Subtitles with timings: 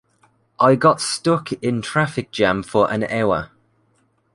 [0.59, 3.51] I got stuck in traffic jam for an hour.